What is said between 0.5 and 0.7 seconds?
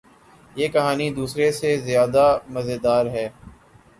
یہ